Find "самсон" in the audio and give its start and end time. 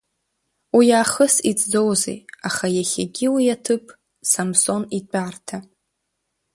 4.29-4.83